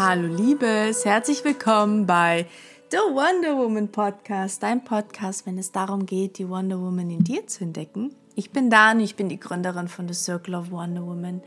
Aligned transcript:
Hallo 0.00 0.28
Liebes, 0.28 1.04
herzlich 1.04 1.42
willkommen 1.42 2.06
bei 2.06 2.46
The 2.92 2.98
Wonder 2.98 3.56
Woman 3.56 3.88
Podcast, 3.88 4.62
dein 4.62 4.84
Podcast, 4.84 5.44
wenn 5.44 5.58
es 5.58 5.72
darum 5.72 6.06
geht, 6.06 6.38
die 6.38 6.48
Wonder 6.48 6.80
Woman 6.80 7.10
in 7.10 7.24
dir 7.24 7.48
zu 7.48 7.64
entdecken. 7.64 8.14
Ich 8.36 8.52
bin 8.52 8.70
Dani, 8.70 9.02
ich 9.02 9.16
bin 9.16 9.28
die 9.28 9.40
Gründerin 9.40 9.88
von 9.88 10.06
The 10.06 10.14
Circle 10.14 10.54
of 10.54 10.70
Wonder 10.70 11.04
Woman 11.04 11.42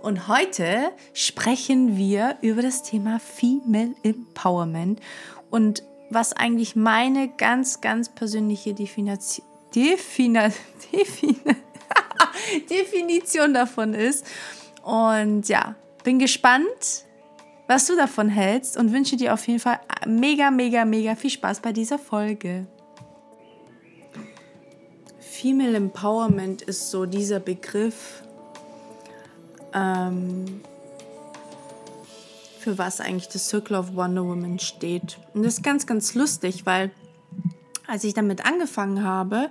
und 0.00 0.28
heute 0.28 0.92
sprechen 1.12 1.98
wir 1.98 2.38
über 2.40 2.62
das 2.62 2.82
Thema 2.84 3.20
Female 3.20 3.94
Empowerment 4.02 4.98
und 5.50 5.82
was 6.08 6.32
eigentlich 6.32 6.76
meine 6.76 7.28
ganz, 7.28 7.82
ganz 7.82 8.08
persönliche 8.08 8.72
Definition, 8.72 9.46
Defina, 9.74 10.48
Defina, 10.90 11.54
Definition 12.70 13.52
davon 13.52 13.92
ist. 13.92 14.24
Und 14.82 15.50
ja, 15.50 15.74
bin 16.02 16.18
gespannt, 16.18 17.04
was 17.70 17.86
du 17.86 17.94
davon 17.94 18.28
hältst 18.28 18.76
und 18.76 18.92
wünsche 18.92 19.16
dir 19.16 19.32
auf 19.32 19.46
jeden 19.46 19.60
Fall 19.60 19.78
mega, 20.04 20.50
mega, 20.50 20.84
mega 20.84 21.14
viel 21.14 21.30
Spaß 21.30 21.60
bei 21.60 21.72
dieser 21.72 22.00
Folge. 22.00 22.66
Female 25.20 25.76
Empowerment 25.76 26.62
ist 26.62 26.90
so 26.90 27.06
dieser 27.06 27.38
Begriff, 27.38 28.24
ähm, 29.72 30.62
für 32.58 32.76
was 32.76 33.00
eigentlich 33.00 33.28
das 33.28 33.48
Circle 33.48 33.76
of 33.76 33.94
Wonder 33.94 34.24
Woman 34.24 34.58
steht. 34.58 35.18
Und 35.32 35.44
das 35.44 35.58
ist 35.58 35.62
ganz, 35.62 35.86
ganz 35.86 36.16
lustig, 36.16 36.66
weil 36.66 36.90
als 37.86 38.02
ich 38.02 38.14
damit 38.14 38.44
angefangen 38.44 39.04
habe, 39.04 39.48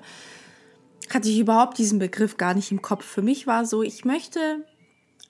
hatte 1.10 1.30
ich 1.30 1.40
überhaupt 1.40 1.78
diesen 1.78 2.00
Begriff 2.00 2.36
gar 2.36 2.54
nicht 2.54 2.70
im 2.70 2.82
Kopf. 2.82 3.06
Für 3.06 3.22
mich 3.22 3.48
war 3.48 3.66
so, 3.66 3.82
ich 3.82 4.04
möchte 4.04 4.66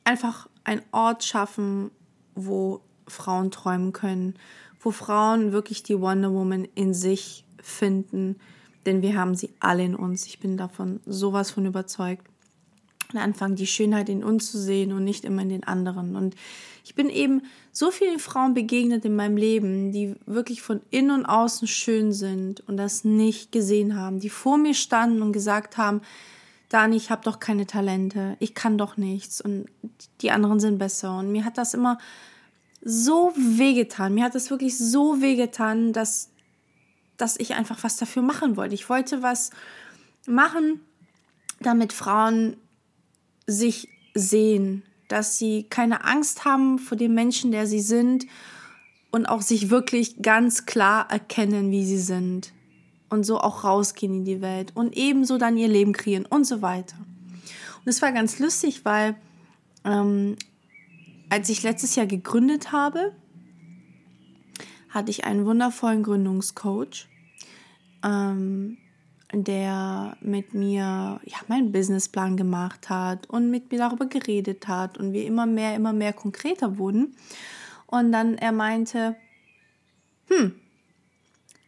einfach 0.04 0.49
einen 0.63 0.82
Ort 0.91 1.24
schaffen, 1.24 1.91
wo 2.34 2.82
Frauen 3.09 3.52
träumen 3.52 3.94
können, 3.94 4.36
wo 4.80 4.91
Frauen 4.91 5.52
wirklich 5.52 5.84
die 5.84 5.99
Wonder 5.99 6.31
Woman 6.34 6.68
in 6.76 6.93
sich 6.93 7.46
finden, 7.62 8.38
denn 8.85 9.02
wir 9.02 9.18
haben 9.18 9.35
sie 9.35 9.54
alle 9.60 9.84
in 9.84 9.96
uns. 9.96 10.26
Ich 10.26 10.40
bin 10.40 10.57
davon 10.57 10.99
sowas 11.05 11.52
von 11.52 11.65
überzeugt. 11.65 12.26
Und 13.12 13.20
anfangen, 13.20 13.55
die 13.55 13.65
Schönheit 13.65 14.07
in 14.07 14.24
uns 14.24 14.52
zu 14.52 14.60
sehen 14.60 14.93
und 14.93 15.04
nicht 15.04 15.26
immer 15.26 15.41
in 15.41 15.49
den 15.49 15.63
anderen. 15.63 16.15
Und 16.15 16.35
ich 16.85 16.93
bin 16.93 17.10
eben 17.10 17.41
so 17.71 17.90
vielen 17.90 18.20
Frauen 18.20 18.54
begegnet 18.54 19.04
in 19.04 19.15
meinem 19.15 19.35
Leben, 19.35 19.91
die 19.91 20.15
wirklich 20.27 20.62
von 20.62 20.82
innen 20.91 21.12
und 21.12 21.26
außen 21.26 21.68
schön 21.68 22.13
sind 22.13 22.62
und 22.68 22.77
das 22.77 23.04
nicht 23.04 23.52
gesehen 23.52 23.96
haben, 23.96 24.20
die 24.20 24.30
vor 24.30 24.60
mir 24.60 24.76
standen 24.76 25.24
und 25.24 25.34
gesagt 25.34 25.77
haben, 25.77 26.02
Dani, 26.70 26.96
ich 26.96 27.10
habe 27.10 27.24
doch 27.24 27.40
keine 27.40 27.65
Talente, 27.65 28.37
ich 28.40 28.54
kann 28.54 28.77
doch 28.77 28.96
nichts 28.96 29.41
und 29.41 29.65
die 30.21 30.30
anderen 30.30 30.60
sind 30.60 30.77
besser. 30.77 31.18
Und 31.18 31.32
mir 31.32 31.46
hat 31.46 31.57
das 31.57 31.74
immer 31.74 31.98
so 32.82 33.34
wehgetan. 33.35 34.13
Mir 34.13 34.24
hat 34.24 34.35
es 34.35 34.49
wirklich 34.49 34.77
so 34.77 35.22
wehgetan, 35.22 35.94
dass, 35.94 36.30
dass 37.18 37.38
ich 37.40 37.55
einfach 37.55 37.84
was 37.84 37.98
dafür 37.98 38.21
machen 38.21 38.58
wollte. 38.58 38.76
Ich 38.76 38.90
wollte 38.90 39.21
was 39.21 39.52
machen, 40.27 40.82
damit 41.60 41.94
Frauen 41.94 42.58
sich 43.46 43.90
sehen, 44.13 44.84
dass 45.08 45.38
sie 45.38 45.63
keine 45.70 46.05
Angst 46.05 46.46
haben 46.46 46.80
vor 46.80 46.98
dem 46.98 47.13
Menschen, 47.13 47.52
der 47.52 47.68
sie 47.68 47.82
sind 47.82 48.26
und 49.12 49.26
auch 49.26 49.41
sich 49.41 49.70
wirklich 49.70 50.21
ganz 50.21 50.66
klar 50.66 51.10
erkennen, 51.10 51.71
wie 51.71 51.86
sie 51.86 51.99
sind 51.99 52.54
und 53.10 53.26
so 53.26 53.40
auch 53.40 53.64
rausgehen 53.64 54.14
in 54.14 54.26
die 54.26 54.41
Welt 54.41 54.71
und 54.76 54.96
ebenso 54.96 55.38
dann 55.38 55.58
ihr 55.58 55.68
Leben 55.68 55.93
kreieren 55.93 56.26
und 56.26 56.46
so 56.46 56.62
weiter. 56.62 56.96
Und 56.98 57.88
es 57.88 58.02
war 58.02 58.12
ganz 58.12 58.40
lustig, 58.40 58.86
weil 58.86 59.16
ähm, 59.84 60.36
als 61.30 61.49
ich 61.49 61.63
letztes 61.63 61.96
Jahr 61.96 62.08
gegründet 62.08 62.72
habe, 62.72 63.13
hatte 64.90 65.12
ich 65.12 65.25
einen 65.25 65.46
wundervollen 65.46 66.03
Gründungscoach, 66.03 67.08
ähm, 68.03 68.78
der 69.31 70.18
mit 70.22 70.56
mir 70.56 71.22
ja, 71.24 71.38
meinen 71.48 71.72
Businessplan 71.72 72.36
gemacht 72.38 72.90
hat 72.90 73.30
und 73.30 73.52
mit 73.52 73.72
mir 73.72 73.78
darüber 73.78 74.08
geredet 74.08 74.68
hat 74.68 74.98
und 74.98 75.14
wir 75.14 75.26
immer 75.26 75.46
mehr, 75.46 75.76
immer 75.76 75.94
mehr 75.94 76.14
konkreter 76.14 76.80
wurden. 76.80 77.16
Und 77.86 78.12
dann 78.12 78.36
er 78.36 78.52
meinte, 78.52 79.16
hm, 80.30 80.56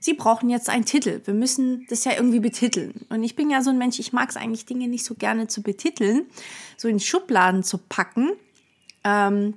Sie 0.03 0.15
brauchen 0.15 0.49
jetzt 0.49 0.67
einen 0.67 0.85
Titel. 0.85 1.21
Wir 1.25 1.35
müssen 1.35 1.85
das 1.87 2.05
ja 2.05 2.13
irgendwie 2.13 2.39
betiteln. 2.39 3.05
Und 3.09 3.21
ich 3.21 3.35
bin 3.35 3.51
ja 3.51 3.61
so 3.61 3.69
ein 3.69 3.77
Mensch, 3.77 3.99
ich 3.99 4.13
mag 4.13 4.31
es 4.31 4.35
eigentlich, 4.35 4.65
Dinge 4.65 4.87
nicht 4.87 5.05
so 5.05 5.13
gerne 5.13 5.47
zu 5.47 5.61
betiteln, 5.61 6.25
so 6.75 6.87
in 6.87 6.99
Schubladen 6.99 7.61
zu 7.61 7.77
packen. 7.77 8.31
Ähm, 9.03 9.55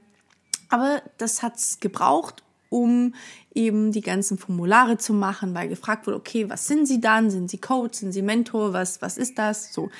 aber 0.69 1.03
das 1.19 1.43
hat 1.43 1.56
es 1.56 1.81
gebraucht, 1.81 2.43
um 2.69 3.15
eben 3.55 3.93
die 3.93 4.00
ganzen 4.00 4.38
Formulare 4.38 4.99
zu 4.99 5.12
machen, 5.12 5.55
weil 5.55 5.69
gefragt 5.69 6.06
wurde, 6.06 6.16
okay, 6.16 6.50
was 6.50 6.66
sind 6.66 6.87
Sie 6.87 7.00
dann? 7.00 7.31
Sind 7.31 7.50
Sie 7.50 7.59
Coach? 7.59 7.99
Sind 7.99 8.12
Sie 8.12 8.22
Mentor? 8.22 8.72
Was, 8.72 9.00
was 9.00 9.16
ist 9.16 9.38
das? 9.38 9.72
So. 9.72 9.91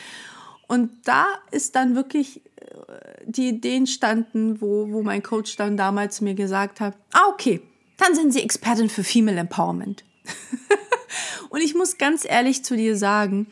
Und 0.67 0.91
da 1.05 1.27
ist 1.51 1.77
dann 1.77 1.95
wirklich 1.95 2.45
äh, 2.57 2.71
die 3.25 3.49
Ideen 3.51 3.87
standen, 3.87 4.61
wo, 4.61 4.91
wo 4.91 5.03
mein 5.03 5.23
Coach 5.23 5.57
dann 5.57 5.77
damals 5.77 6.21
mir 6.21 6.35
gesagt 6.35 6.81
hat, 6.81 6.97
ah, 7.13 7.29
okay, 7.33 7.61
dann 7.99 8.15
sind 8.15 8.33
Sie 8.33 8.43
Expertin 8.43 8.89
für 8.89 9.05
Female 9.05 9.39
Empowerment. 9.39 10.05
Und 11.51 11.61
ich 11.61 11.75
muss 11.75 11.99
ganz 11.99 12.25
ehrlich 12.29 12.65
zu 12.65 12.77
dir 12.77 12.97
sagen, 12.97 13.47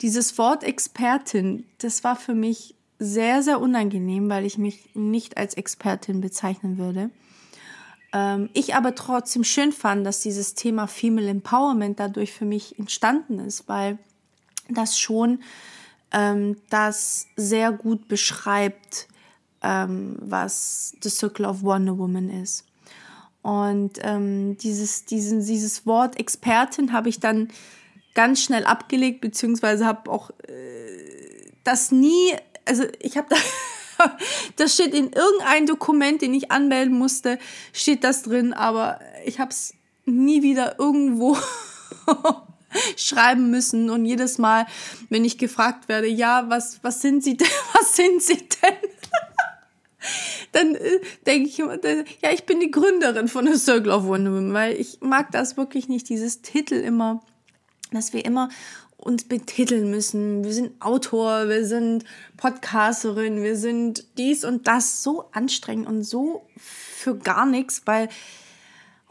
dieses 0.00 0.36
Wort 0.38 0.64
Expertin, 0.64 1.64
das 1.78 2.02
war 2.02 2.16
für 2.16 2.34
mich 2.34 2.74
sehr, 3.04 3.42
sehr 3.42 3.60
unangenehm, 3.60 4.28
weil 4.30 4.44
ich 4.44 4.58
mich 4.58 4.94
nicht 4.94 5.36
als 5.36 5.54
Expertin 5.54 6.20
bezeichnen 6.20 6.78
würde. 6.78 7.10
Ähm, 8.12 8.48
ich 8.54 8.74
aber 8.74 8.94
trotzdem 8.94 9.44
schön 9.44 9.72
fand, 9.72 10.06
dass 10.06 10.20
dieses 10.20 10.54
Thema 10.54 10.86
Female 10.86 11.28
Empowerment 11.28 12.00
dadurch 12.00 12.32
für 12.32 12.44
mich 12.44 12.78
entstanden 12.78 13.38
ist, 13.40 13.68
weil 13.68 13.98
das 14.68 14.98
schon 14.98 15.40
ähm, 16.12 16.56
das 16.70 17.26
sehr 17.36 17.72
gut 17.72 18.08
beschreibt, 18.08 19.08
ähm, 19.62 20.16
was 20.20 20.96
The 21.02 21.10
Circle 21.10 21.44
of 21.44 21.62
Wonder 21.62 21.98
Woman 21.98 22.30
ist. 22.30 22.64
Und 23.42 23.98
ähm, 24.02 24.56
dieses, 24.56 25.04
diesen, 25.04 25.44
dieses 25.44 25.84
Wort 25.84 26.18
Expertin 26.18 26.92
habe 26.92 27.10
ich 27.10 27.20
dann 27.20 27.48
ganz 28.14 28.40
schnell 28.40 28.64
abgelegt, 28.64 29.20
beziehungsweise 29.20 29.84
habe 29.84 30.10
auch 30.10 30.30
äh, 30.48 31.50
das 31.64 31.90
nie 31.90 32.32
also 32.64 32.84
ich 33.00 33.16
habe 33.16 33.28
da, 33.28 34.10
das 34.56 34.74
steht 34.74 34.94
in 34.94 35.12
irgendein 35.12 35.66
Dokument, 35.66 36.22
den 36.22 36.34
ich 36.34 36.50
anmelden 36.50 36.96
musste, 36.96 37.38
steht 37.72 38.04
das 38.04 38.22
drin, 38.22 38.52
aber 38.52 39.00
ich 39.24 39.40
habe 39.40 39.50
es 39.50 39.74
nie 40.04 40.42
wieder 40.42 40.78
irgendwo 40.78 41.36
schreiben 42.96 43.50
müssen 43.50 43.90
und 43.90 44.04
jedes 44.04 44.38
Mal, 44.38 44.66
wenn 45.08 45.24
ich 45.24 45.38
gefragt 45.38 45.88
werde, 45.88 46.08
ja, 46.08 46.48
was, 46.48 46.82
was 46.82 47.00
sind 47.00 47.22
Sie 47.22 47.36
denn, 47.36 47.48
was 47.72 47.96
sind 47.96 48.22
Sie 48.22 48.36
denn? 48.36 48.90
dann 50.52 50.74
äh, 50.74 51.00
denke 51.26 51.48
ich 51.48 51.58
immer, 51.58 51.78
ja, 51.82 52.30
ich 52.32 52.44
bin 52.44 52.60
die 52.60 52.70
Gründerin 52.70 53.28
von 53.28 53.46
The 53.46 53.58
Circle 53.58 53.90
of 53.90 54.04
Wonder 54.04 54.32
Woman, 54.32 54.52
weil 54.52 54.78
ich 54.78 54.98
mag 55.00 55.32
das 55.32 55.56
wirklich 55.56 55.88
nicht, 55.88 56.08
dieses 56.08 56.42
Titel 56.42 56.74
immer, 56.74 57.22
dass 57.90 58.12
wir 58.12 58.24
immer 58.24 58.50
uns 59.04 59.24
betiteln 59.24 59.90
müssen. 59.90 60.44
Wir 60.44 60.52
sind 60.52 60.80
Autor, 60.80 61.48
wir 61.48 61.64
sind 61.66 62.04
Podcasterin, 62.36 63.42
wir 63.42 63.56
sind 63.56 64.04
dies 64.18 64.44
und 64.44 64.66
das. 64.66 65.02
So 65.02 65.26
anstrengend 65.32 65.86
und 65.86 66.02
so 66.02 66.46
für 66.56 67.16
gar 67.16 67.46
nichts, 67.46 67.82
weil 67.84 68.08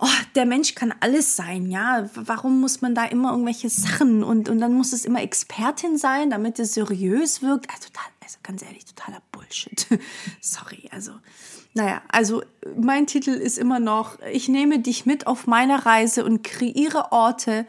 oh, 0.03 0.07
der 0.35 0.45
Mensch 0.45 0.75
kann 0.75 0.93
alles 0.99 1.35
sein, 1.35 1.69
ja. 1.69 2.09
Warum 2.15 2.59
muss 2.59 2.81
man 2.81 2.93
da 2.95 3.05
immer 3.05 3.31
irgendwelche 3.31 3.69
Sachen 3.69 4.23
und, 4.23 4.49
und 4.49 4.59
dann 4.59 4.73
muss 4.73 4.91
es 4.91 5.05
immer 5.05 5.21
Expertin 5.21 5.97
sein, 5.97 6.29
damit 6.29 6.59
es 6.59 6.73
seriös 6.73 7.41
wirkt? 7.41 7.69
Also, 7.69 7.87
total, 7.87 8.11
also 8.21 8.37
ganz 8.43 8.63
ehrlich, 8.63 8.85
totaler 8.85 9.21
Bullshit. 9.31 9.87
Sorry, 10.41 10.89
also. 10.91 11.13
Naja, 11.75 12.03
also 12.09 12.43
mein 12.77 13.07
Titel 13.07 13.31
ist 13.31 13.57
immer 13.57 13.79
noch, 13.79 14.19
ich 14.31 14.47
nehme 14.47 14.77
dich 14.77 15.07
mit 15.07 15.25
auf 15.25 15.47
meine 15.47 15.87
Reise 15.87 16.23
und 16.23 16.43
kreiere 16.43 17.11
Orte, 17.11 17.65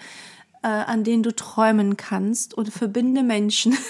äh, 0.65 0.67
an 0.67 1.05
denen 1.05 1.23
du 1.23 1.37
träumen 1.37 1.99
kannst 1.99 2.55
und 2.55 2.73
verbinde 2.73 3.23
Menschen. 3.23 3.77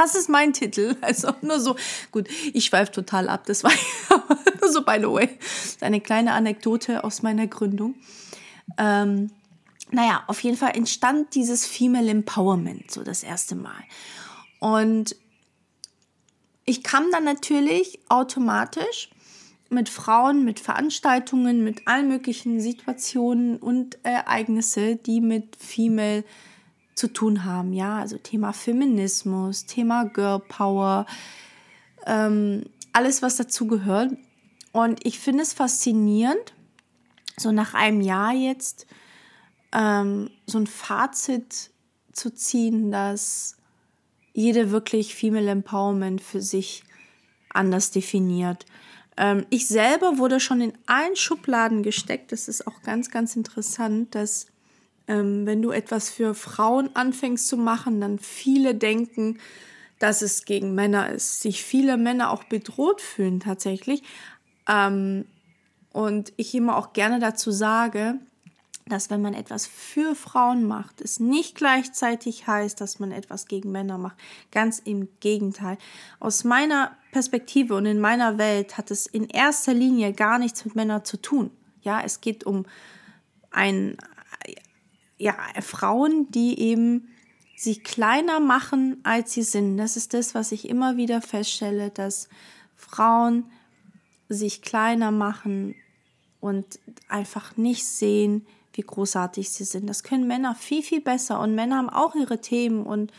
Das 0.00 0.14
ist 0.14 0.28
mein 0.28 0.52
Titel. 0.52 0.94
Also 1.00 1.32
nur 1.42 1.58
so, 1.58 1.74
gut, 2.12 2.28
ich 2.54 2.66
schweife 2.66 2.92
total 2.92 3.28
ab. 3.28 3.46
Das 3.46 3.64
war 3.64 3.72
nur 4.60 4.70
so, 4.70 4.84
by 4.84 4.98
the 5.00 5.10
way, 5.10 5.28
eine 5.80 6.00
kleine 6.00 6.34
Anekdote 6.34 7.02
aus 7.02 7.22
meiner 7.22 7.48
Gründung. 7.48 7.96
Ähm, 8.76 9.32
naja, 9.90 10.22
auf 10.28 10.40
jeden 10.44 10.56
Fall 10.56 10.76
entstand 10.76 11.34
dieses 11.34 11.66
Female 11.66 12.08
Empowerment 12.08 12.92
so 12.92 13.02
das 13.02 13.24
erste 13.24 13.56
Mal. 13.56 13.82
Und 14.60 15.16
ich 16.64 16.84
kam 16.84 17.10
dann 17.10 17.24
natürlich 17.24 17.98
automatisch 18.08 19.10
mit 19.70 19.88
Frauen, 19.88 20.44
mit 20.44 20.60
Veranstaltungen, 20.60 21.62
mit 21.62 21.86
allen 21.86 22.08
möglichen 22.08 22.60
Situationen 22.60 23.56
und 23.56 23.98
Ereignisse, 24.02 24.96
die 24.96 25.20
mit 25.20 25.56
Female 25.56 26.24
zu 26.94 27.08
tun 27.08 27.44
haben. 27.44 27.72
Ja, 27.72 27.98
also 27.98 28.18
Thema 28.18 28.52
Feminismus, 28.52 29.66
Thema 29.66 30.04
Girl 30.04 30.40
Power, 30.40 31.06
ähm, 32.06 32.64
alles, 32.92 33.22
was 33.22 33.36
dazu 33.36 33.66
gehört. 33.66 34.12
Und 34.72 35.04
ich 35.06 35.18
finde 35.18 35.42
es 35.42 35.52
faszinierend, 35.52 36.54
so 37.36 37.52
nach 37.52 37.74
einem 37.74 38.00
Jahr 38.00 38.32
jetzt 38.32 38.86
ähm, 39.72 40.30
so 40.46 40.58
ein 40.58 40.66
Fazit 40.66 41.70
zu 42.12 42.30
ziehen, 42.34 42.90
dass 42.90 43.56
jede 44.32 44.70
wirklich 44.70 45.14
Female 45.14 45.50
Empowerment 45.50 46.20
für 46.20 46.40
sich 46.40 46.84
anders 47.50 47.90
definiert. 47.90 48.66
Ähm, 49.18 49.44
ich 49.50 49.66
selber 49.66 50.16
wurde 50.18 50.40
schon 50.40 50.60
in 50.60 50.72
allen 50.86 51.16
Schubladen 51.16 51.82
gesteckt. 51.82 52.32
Das 52.32 52.48
ist 52.48 52.66
auch 52.66 52.82
ganz, 52.82 53.10
ganz 53.10 53.34
interessant, 53.36 54.14
dass 54.14 54.46
ähm, 55.08 55.44
wenn 55.44 55.60
du 55.60 55.72
etwas 55.72 56.08
für 56.08 56.34
Frauen 56.34 56.90
anfängst 56.94 57.48
zu 57.48 57.56
machen, 57.56 58.00
dann 58.00 58.18
viele 58.20 58.74
denken, 58.74 59.38
dass 59.98 60.22
es 60.22 60.44
gegen 60.44 60.74
Männer 60.74 61.10
ist. 61.10 61.40
Sich 61.40 61.64
viele 61.64 61.96
Männer 61.96 62.30
auch 62.30 62.44
bedroht 62.44 63.00
fühlen 63.00 63.40
tatsächlich. 63.40 64.04
Ähm, 64.68 65.24
und 65.92 66.32
ich 66.36 66.54
immer 66.54 66.76
auch 66.76 66.92
gerne 66.92 67.18
dazu 67.18 67.50
sage, 67.50 68.20
dass 68.88 69.10
wenn 69.10 69.22
man 69.22 69.34
etwas 69.34 69.66
für 69.66 70.14
Frauen 70.14 70.66
macht, 70.66 71.00
es 71.00 71.20
nicht 71.20 71.54
gleichzeitig 71.54 72.46
heißt, 72.46 72.80
dass 72.80 72.98
man 72.98 73.12
etwas 73.12 73.46
gegen 73.46 73.70
Männer 73.70 73.98
macht. 73.98 74.16
Ganz 74.50 74.78
im 74.78 75.08
Gegenteil. 75.20 75.78
Aus 76.20 76.44
meiner 76.44 76.96
Perspektive 77.12 77.74
und 77.74 77.86
in 77.86 78.00
meiner 78.00 78.38
Welt 78.38 78.78
hat 78.78 78.90
es 78.90 79.06
in 79.06 79.28
erster 79.28 79.74
Linie 79.74 80.12
gar 80.12 80.38
nichts 80.38 80.64
mit 80.64 80.74
Männern 80.74 81.04
zu 81.04 81.16
tun. 81.16 81.50
Ja, 81.82 82.00
es 82.02 82.20
geht 82.20 82.44
um 82.44 82.66
ein, 83.50 83.96
ja, 85.16 85.36
Frauen, 85.60 86.30
die 86.30 86.58
eben 86.60 87.08
sich 87.56 87.82
kleiner 87.82 88.40
machen, 88.40 88.98
als 89.02 89.32
sie 89.32 89.42
sind. 89.42 89.78
Das 89.78 89.96
ist 89.96 90.14
das, 90.14 90.34
was 90.34 90.52
ich 90.52 90.68
immer 90.68 90.96
wieder 90.96 91.20
feststelle, 91.20 91.90
dass 91.90 92.28
Frauen 92.76 93.50
sich 94.28 94.62
kleiner 94.62 95.10
machen 95.10 95.74
und 96.40 96.78
einfach 97.08 97.56
nicht 97.56 97.84
sehen, 97.84 98.46
wie 98.78 98.82
großartig 98.82 99.50
sie 99.50 99.64
sind. 99.64 99.88
Das 99.88 100.04
können 100.04 100.28
Männer 100.28 100.54
viel, 100.54 100.82
viel 100.82 101.00
besser. 101.00 101.40
Und 101.40 101.56
Männer 101.56 101.78
haben 101.78 101.90
auch 101.90 102.14
ihre 102.14 102.40
Themen 102.40 102.86
und, 102.86 103.12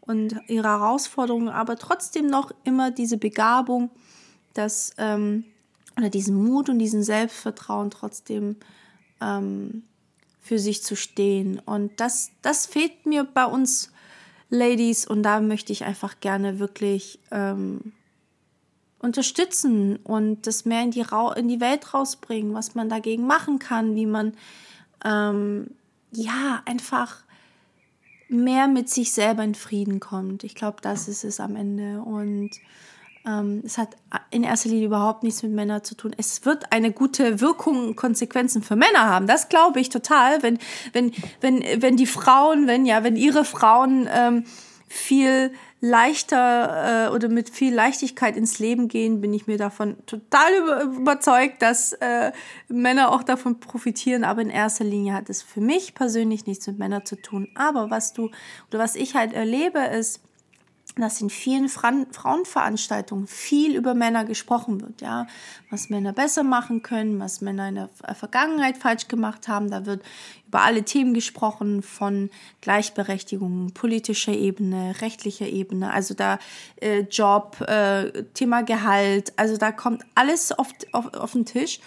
und 0.00 0.40
ihre 0.48 0.68
Herausforderungen, 0.68 1.50
aber 1.50 1.76
trotzdem 1.76 2.26
noch 2.26 2.50
immer 2.64 2.90
diese 2.90 3.18
Begabung, 3.18 3.90
dass, 4.54 4.94
ähm, 4.96 5.44
oder 5.98 6.08
diesen 6.08 6.42
Mut 6.42 6.70
und 6.70 6.78
diesen 6.78 7.02
Selbstvertrauen 7.02 7.90
trotzdem 7.90 8.56
ähm, 9.20 9.84
für 10.40 10.58
sich 10.58 10.82
zu 10.82 10.96
stehen. 10.96 11.58
Und 11.58 12.00
das, 12.00 12.30
das 12.40 12.64
fehlt 12.64 13.04
mir 13.04 13.24
bei 13.24 13.44
uns 13.44 13.92
Ladies 14.48 15.06
und 15.06 15.22
da 15.22 15.40
möchte 15.40 15.72
ich 15.72 15.84
einfach 15.84 16.20
gerne 16.20 16.58
wirklich 16.58 17.18
ähm, 17.30 17.92
unterstützen 18.98 19.96
und 19.96 20.46
das 20.46 20.64
mehr 20.64 20.82
in 20.82 20.90
die, 20.90 21.02
Ra 21.02 21.32
in 21.34 21.48
die 21.48 21.60
Welt 21.60 21.92
rausbringen, 21.92 22.54
was 22.54 22.74
man 22.74 22.88
dagegen 22.88 23.26
machen 23.26 23.58
kann, 23.58 23.94
wie 23.94 24.06
man 24.06 24.32
ähm, 25.04 25.70
ja, 26.12 26.62
einfach 26.64 27.22
mehr 28.28 28.66
mit 28.66 28.88
sich 28.88 29.12
selber 29.12 29.44
in 29.44 29.54
Frieden 29.54 30.00
kommt. 30.00 30.44
Ich 30.44 30.54
glaube, 30.54 30.78
das 30.80 31.08
ist 31.08 31.24
es 31.24 31.38
am 31.38 31.56
Ende. 31.56 32.00
Und 32.00 32.50
ähm, 33.26 33.62
es 33.64 33.78
hat 33.78 33.90
in 34.30 34.42
erster 34.42 34.70
Linie 34.70 34.86
überhaupt 34.86 35.22
nichts 35.22 35.42
mit 35.42 35.52
Männern 35.52 35.84
zu 35.84 35.94
tun. 35.94 36.14
Es 36.16 36.44
wird 36.44 36.72
eine 36.72 36.92
gute 36.92 37.40
Wirkung 37.40 37.94
Konsequenzen 37.94 38.62
für 38.62 38.76
Männer 38.76 39.06
haben. 39.08 39.26
Das 39.26 39.48
glaube 39.48 39.80
ich 39.80 39.90
total. 39.90 40.42
Wenn, 40.42 40.58
wenn, 40.92 41.12
wenn, 41.40 41.62
wenn 41.82 41.96
die 41.96 42.06
Frauen, 42.06 42.66
wenn 42.66 42.86
ja, 42.86 43.04
wenn 43.04 43.16
ihre 43.16 43.44
Frauen 43.44 44.08
ähm, 44.12 44.44
viel 44.88 45.52
leichter 45.82 47.08
äh, 47.08 47.12
oder 47.12 47.28
mit 47.28 47.50
viel 47.50 47.74
Leichtigkeit 47.74 48.36
ins 48.36 48.60
Leben 48.60 48.86
gehen, 48.86 49.20
bin 49.20 49.34
ich 49.34 49.48
mir 49.48 49.58
davon 49.58 49.96
total 50.06 50.54
über, 50.54 50.82
überzeugt, 50.82 51.60
dass 51.60 51.92
äh, 51.94 52.30
Männer 52.68 53.10
auch 53.10 53.24
davon 53.24 53.58
profitieren. 53.58 54.22
Aber 54.22 54.42
in 54.42 54.48
erster 54.48 54.84
Linie 54.84 55.12
hat 55.12 55.28
es 55.28 55.42
für 55.42 55.60
mich 55.60 55.94
persönlich 55.94 56.46
nichts 56.46 56.68
mit 56.68 56.78
Männern 56.78 57.04
zu 57.04 57.16
tun. 57.16 57.48
Aber 57.56 57.90
was 57.90 58.12
du 58.12 58.30
oder 58.70 58.78
was 58.78 58.94
ich 58.94 59.16
halt 59.16 59.32
erlebe, 59.32 59.80
ist, 59.80 60.20
dass 60.96 61.20
in 61.20 61.30
vielen 61.30 61.68
Frauenveranstaltungen 61.68 63.26
viel 63.26 63.74
über 63.74 63.94
Männer 63.94 64.24
gesprochen 64.24 64.80
wird, 64.82 65.00
ja, 65.00 65.26
was 65.70 65.88
Männer 65.88 66.12
besser 66.12 66.42
machen 66.42 66.82
können, 66.82 67.18
was 67.18 67.40
Männer 67.40 67.68
in 67.68 67.76
der 67.76 67.88
Vergangenheit 68.14 68.76
falsch 68.76 69.08
gemacht 69.08 69.48
haben. 69.48 69.70
Da 69.70 69.86
wird 69.86 70.02
über 70.46 70.62
alle 70.62 70.82
Themen 70.82 71.14
gesprochen, 71.14 71.82
von 71.82 72.28
Gleichberechtigung, 72.60 73.72
politischer 73.72 74.32
Ebene, 74.32 74.94
rechtlicher 75.00 75.46
Ebene, 75.46 75.92
also 75.92 76.12
da 76.12 76.38
äh, 76.76 77.00
Job, 77.00 77.60
äh, 77.62 78.24
Thema 78.34 78.62
Gehalt, 78.62 79.32
also 79.36 79.56
da 79.56 79.72
kommt 79.72 80.04
alles 80.14 80.52
auf, 80.52 80.68
auf, 80.92 81.14
auf 81.14 81.32
den 81.32 81.46
Tisch. 81.46 81.80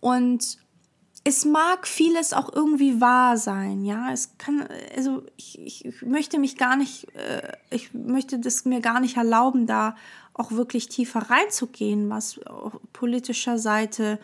Und 0.00 0.58
es 1.28 1.44
mag 1.44 1.86
vieles 1.86 2.32
auch 2.32 2.50
irgendwie 2.50 3.02
wahr 3.02 3.36
sein, 3.36 3.84
ja. 3.84 4.10
Es 4.10 4.38
kann, 4.38 4.66
also 4.96 5.24
ich, 5.36 5.58
ich 5.62 6.00
möchte 6.00 6.38
mich 6.38 6.56
gar 6.56 6.74
nicht, 6.74 7.06
äh, 7.14 7.52
ich 7.68 7.92
möchte 7.92 8.38
das 8.38 8.64
mir 8.64 8.80
gar 8.80 8.98
nicht 8.98 9.18
erlauben, 9.18 9.66
da 9.66 9.94
auch 10.32 10.52
wirklich 10.52 10.88
tiefer 10.88 11.28
reinzugehen, 11.28 12.08
was 12.08 12.38
auf 12.46 12.80
politischer 12.94 13.58
Seite 13.58 14.18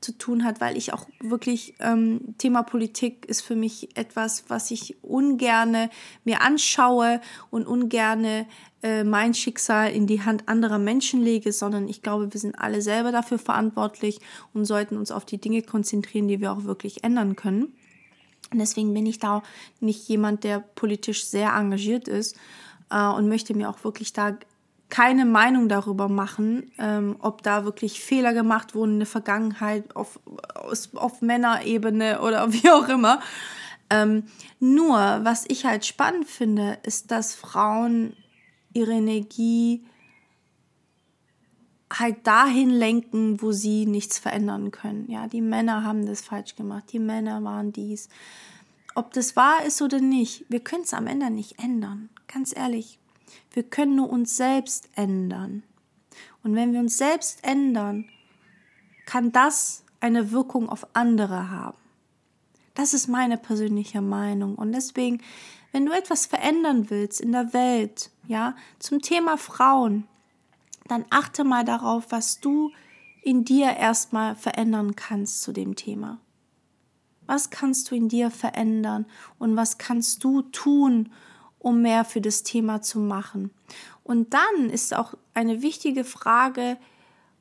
zu 0.00 0.16
tun 0.16 0.44
hat, 0.44 0.60
weil 0.60 0.76
ich 0.76 0.92
auch 0.92 1.06
wirklich 1.20 1.74
ähm, 1.80 2.34
Thema 2.38 2.62
Politik 2.62 3.26
ist 3.26 3.42
für 3.42 3.56
mich 3.56 3.96
etwas, 3.96 4.44
was 4.48 4.70
ich 4.70 4.96
ungerne 5.02 5.90
mir 6.24 6.40
anschaue 6.42 7.20
und 7.50 7.66
ungerne 7.66 8.46
äh, 8.82 9.04
mein 9.04 9.34
Schicksal 9.34 9.92
in 9.92 10.06
die 10.06 10.22
Hand 10.22 10.48
anderer 10.48 10.78
Menschen 10.78 11.22
lege, 11.22 11.52
sondern 11.52 11.88
ich 11.88 12.02
glaube, 12.02 12.32
wir 12.32 12.40
sind 12.40 12.58
alle 12.58 12.80
selber 12.80 13.12
dafür 13.12 13.38
verantwortlich 13.38 14.20
und 14.54 14.64
sollten 14.64 14.96
uns 14.96 15.10
auf 15.10 15.26
die 15.26 15.38
Dinge 15.38 15.62
konzentrieren, 15.62 16.28
die 16.28 16.40
wir 16.40 16.52
auch 16.52 16.64
wirklich 16.64 17.04
ändern 17.04 17.36
können. 17.36 17.74
Und 18.50 18.58
deswegen 18.58 18.94
bin 18.94 19.06
ich 19.06 19.18
da 19.18 19.42
nicht 19.80 20.08
jemand, 20.08 20.44
der 20.44 20.60
politisch 20.60 21.26
sehr 21.26 21.52
engagiert 21.52 22.08
ist 22.08 22.36
äh, 22.90 23.06
und 23.06 23.28
möchte 23.28 23.54
mir 23.54 23.68
auch 23.68 23.84
wirklich 23.84 24.12
da 24.12 24.36
keine 24.90 25.24
Meinung 25.24 25.68
darüber 25.68 26.08
machen, 26.08 26.72
ähm, 26.78 27.16
ob 27.20 27.42
da 27.42 27.64
wirklich 27.64 28.00
Fehler 28.00 28.34
gemacht 28.34 28.74
wurden 28.74 28.94
in 28.94 28.98
der 29.00 29.06
Vergangenheit 29.06 29.96
auf, 29.96 30.20
auf, 30.54 30.88
auf 30.94 31.22
Männerebene 31.22 32.20
oder 32.20 32.52
wie 32.52 32.70
auch 32.70 32.88
immer. 32.88 33.20
Ähm, 33.88 34.24
nur, 34.60 34.96
was 34.96 35.44
ich 35.48 35.64
halt 35.64 35.84
spannend 35.86 36.26
finde, 36.26 36.78
ist, 36.84 37.10
dass 37.10 37.34
Frauen 37.34 38.16
ihre 38.72 38.92
Energie 38.92 39.84
halt 41.92 42.24
dahin 42.26 42.70
lenken, 42.70 43.42
wo 43.42 43.50
sie 43.50 43.86
nichts 43.86 44.18
verändern 44.18 44.70
können. 44.70 45.10
Ja, 45.10 45.26
die 45.26 45.40
Männer 45.40 45.82
haben 45.82 46.06
das 46.06 46.20
falsch 46.20 46.54
gemacht, 46.54 46.84
die 46.92 47.00
Männer 47.00 47.42
waren 47.42 47.72
dies. 47.72 48.08
Ob 48.94 49.12
das 49.12 49.34
wahr 49.34 49.64
ist 49.66 49.82
oder 49.82 50.00
nicht, 50.00 50.44
wir 50.48 50.60
können 50.60 50.84
es 50.84 50.94
am 50.94 51.08
Ende 51.08 51.30
nicht 51.30 51.58
ändern. 51.62 52.10
Ganz 52.28 52.56
ehrlich, 52.56 52.99
wir 53.52 53.62
können 53.62 53.96
nur 53.96 54.10
uns 54.10 54.36
selbst 54.36 54.88
ändern. 54.94 55.62
Und 56.42 56.54
wenn 56.54 56.72
wir 56.72 56.80
uns 56.80 56.96
selbst 56.96 57.44
ändern, 57.44 58.08
kann 59.06 59.32
das 59.32 59.84
eine 60.00 60.30
Wirkung 60.30 60.68
auf 60.68 60.86
andere 60.94 61.50
haben. 61.50 61.76
Das 62.74 62.94
ist 62.94 63.08
meine 63.08 63.36
persönliche 63.36 64.00
Meinung. 64.00 64.54
Und 64.54 64.72
deswegen 64.72 65.20
wenn 65.72 65.86
du 65.86 65.92
etwas 65.92 66.26
verändern 66.26 66.90
willst 66.90 67.20
in 67.20 67.32
der 67.32 67.52
Welt, 67.52 68.10
ja, 68.26 68.56
zum 68.78 69.00
Thema 69.00 69.36
Frauen, 69.36 70.06
dann 70.88 71.04
achte 71.10 71.44
mal 71.44 71.64
darauf, 71.64 72.10
was 72.10 72.40
du 72.40 72.72
in 73.22 73.44
dir 73.44 73.76
erstmal 73.76 74.34
verändern 74.34 74.96
kannst 74.96 75.42
zu 75.42 75.52
dem 75.52 75.76
Thema. 75.76 76.18
Was 77.26 77.50
kannst 77.50 77.90
du 77.90 77.94
in 77.94 78.08
dir 78.08 78.30
verändern 78.30 79.06
und 79.38 79.54
was 79.54 79.78
kannst 79.78 80.24
du 80.24 80.42
tun, 80.42 81.12
um 81.60 81.80
mehr 81.82 82.04
für 82.04 82.20
das 82.20 82.42
Thema 82.42 82.82
zu 82.82 82.98
machen? 82.98 83.50
Und 84.02 84.34
dann 84.34 84.70
ist 84.70 84.92
auch 84.92 85.14
eine 85.34 85.62
wichtige 85.62 86.02
Frage, 86.04 86.76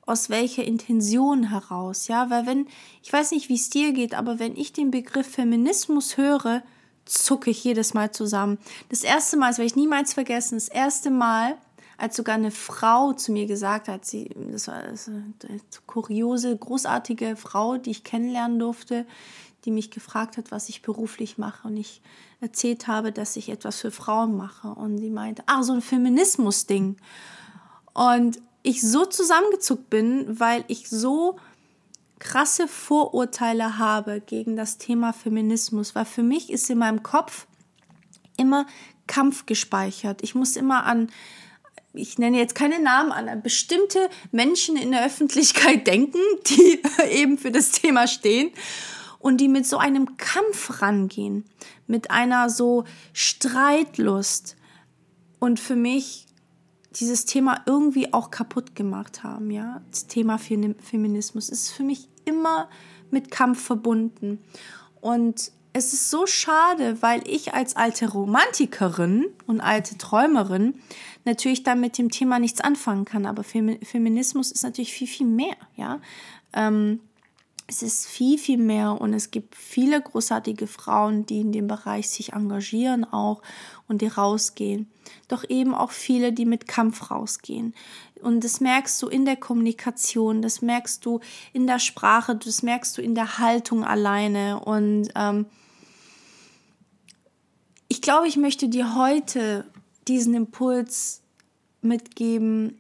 aus 0.06 0.30
welcher 0.30 0.64
Intention 0.64 1.50
heraus, 1.50 2.08
ja, 2.08 2.30
weil 2.32 2.48
wenn, 2.48 2.68
ich 3.04 3.14
weiß 3.14 3.32
nicht, 3.32 3.48
wie 3.48 3.56
es 3.56 3.70
dir 3.70 3.94
geht, 3.94 4.16
aber 4.16 4.40
wenn 4.40 4.56
ich 4.56 4.74
den 4.74 4.90
Begriff 4.90 5.28
Feminismus 5.28 6.18
höre, 6.18 6.64
zucke 7.06 7.52
ich 7.52 7.64
jedes 7.64 7.94
Mal 7.94 8.12
zusammen. 8.12 8.58
Das 8.90 9.04
erste 9.04 9.38
Mal, 9.38 9.50
das 9.50 9.60
werde 9.60 9.68
ich 9.68 9.76
niemals 9.76 10.14
vergessen, 10.14 10.56
das 10.56 10.68
erste 10.68 11.12
Mal, 11.12 11.58
als 11.98 12.16
sogar 12.16 12.36
eine 12.36 12.52
Frau 12.52 13.14
zu 13.14 13.32
mir 13.32 13.46
gesagt 13.46 13.88
hat, 13.88 14.06
sie, 14.06 14.30
das 14.52 14.68
war 14.68 14.76
eine 14.78 15.60
kuriose, 15.86 16.56
großartige 16.58 17.36
Frau, 17.36 17.78
die 17.78 17.92
ich 17.92 18.04
kennenlernen 18.04 18.58
durfte, 18.58 19.06
die 19.66 19.72
mich 19.72 19.92
gefragt 19.92 20.38
hat, 20.38 20.52
was 20.52 20.70
ich 20.70 20.82
beruflich 20.82 21.38
mache 21.38 21.68
und 21.68 21.78
ich 21.78 22.02
erzählt 22.42 22.88
habe, 22.88 23.12
dass 23.12 23.36
ich 23.36 23.50
etwas 23.50 23.80
für 23.80 23.92
Frauen 23.92 24.36
mache 24.38 24.70
und 24.70 24.98
sie 24.98 25.10
meinte, 25.10 25.44
ah, 25.46 25.64
so 25.64 25.74
ein 25.74 25.82
Feminismus-Ding. 25.82 26.98
Und 27.94 28.42
ich 28.64 28.82
so 28.82 29.06
zusammengezuckt 29.06 29.90
bin, 29.90 30.40
weil 30.40 30.64
ich 30.68 30.90
so 30.90 31.38
krasse 32.20 32.68
Vorurteile 32.68 33.78
habe 33.78 34.22
gegen 34.22 34.56
das 34.56 34.78
Thema 34.78 35.14
Feminismus, 35.14 35.96
weil 35.96 36.06
für 36.06 36.24
mich 36.24 36.52
ist 36.52 36.70
in 36.70 36.78
meinem 36.78 37.04
Kopf 37.04 37.48
immer 38.38 38.66
Kampf 39.08 39.46
gespeichert. 39.46 40.22
Ich 40.22 40.36
muss 40.36 40.56
immer 40.56 40.86
an 40.86 41.10
ich 41.94 42.20
nenne 42.20 42.38
jetzt 42.38 42.54
keine 42.54 42.80
Namen 42.80 43.12
an, 43.12 43.42
bestimmte 43.42 44.12
Menschen 44.32 44.78
in 44.78 44.92
der 44.92 45.06
Öffentlichkeit 45.06 45.88
denken, 45.88 46.20
die 46.46 46.82
eben 47.12 47.38
für 47.38 47.52
das 47.52 47.72
Thema 47.72 48.08
stehen 48.08 48.52
und 49.20 49.38
die 49.38 49.48
mit 49.48 49.68
so 49.68 49.78
einem 49.78 50.18
Kampf 50.18 50.82
rangehen, 50.82 51.46
mit 51.88 52.10
einer 52.10 52.50
so 52.50 52.86
Streitlust 53.14 54.56
und 55.40 55.60
für 55.60 55.76
mich 55.76 56.28
dieses 57.00 57.26
Thema 57.26 57.62
irgendwie 57.66 58.14
auch 58.14 58.32
kaputt 58.32 58.76
gemacht 58.76 59.24
haben, 59.24 59.52
ja. 59.52 59.82
Das 59.92 60.08
Thema 60.08 60.38
Feminismus 60.38 61.50
ist 61.50 61.72
für 61.72 61.84
mich 61.84 62.08
immer 62.26 62.70
mit 63.12 63.30
Kampf 63.30 63.62
verbunden 63.62 64.40
und 65.02 65.52
es 65.72 65.94
ist 65.94 66.10
so 66.10 66.26
schade, 66.26 67.02
weil 67.02 67.22
ich 67.28 67.54
als 67.54 67.76
alte 67.76 68.10
Romantikerin 68.10 69.28
und 69.46 69.62
alte 69.62 69.98
Träumerin 69.98 70.82
natürlich 71.26 71.64
dann 71.64 71.80
mit 71.80 71.98
dem 71.98 72.10
Thema 72.10 72.40
nichts 72.40 72.60
anfangen 72.60 73.06
kann. 73.06 73.28
Aber 73.28 73.44
Feminismus 73.44 74.52
ist 74.52 74.64
natürlich 74.64 74.94
viel, 74.94 75.08
viel 75.08 75.28
mehr, 75.28 75.56
ja. 75.76 76.02
Ähm, 76.54 77.02
es 77.70 77.84
ist 77.84 78.08
viel, 78.08 78.40
viel 78.40 78.58
mehr 78.58 79.00
und 79.00 79.14
es 79.14 79.30
gibt 79.30 79.56
viele 79.56 80.02
großartige 80.02 80.66
Frauen, 80.66 81.28
die 81.28 81.42
in 81.42 81.52
dem 81.52 81.68
Bereich 81.68 82.10
sich 82.10 82.34
engagieren 82.34 83.06
auch 83.06 83.44
und 83.88 84.02
die 84.02 84.08
rausgehen. 84.08 84.90
Doch 85.28 85.48
eben 85.48 85.76
auch 85.76 85.92
viele, 85.92 86.34
die 86.34 86.46
mit 86.46 86.68
Kampf 86.68 87.12
rausgehen. 87.12 87.76
Und 88.22 88.44
das 88.44 88.60
merkst 88.60 89.00
du 89.02 89.08
in 89.08 89.24
der 89.24 89.36
Kommunikation, 89.36 90.42
das 90.42 90.64
merkst 90.64 91.06
du 91.06 91.20
in 91.54 91.68
der 91.68 91.78
Sprache, 91.78 92.36
das 92.36 92.64
merkst 92.64 92.98
du 92.98 93.04
in 93.04 93.14
der 93.14 93.38
Haltung 93.38 93.86
alleine. 93.86 94.60
Und 94.60 95.10
ähm, 95.16 95.46
ich 97.88 98.02
glaube, 98.02 98.28
ich 98.28 98.36
möchte 98.36 98.68
dir 98.68 98.96
heute 98.96 99.66
diesen 100.08 100.34
Impuls 100.34 101.22
mitgeben, 101.82 102.79